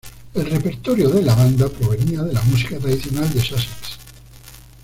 [0.33, 3.99] El repertorio de la banda provenía de la música tradicional de Sussex.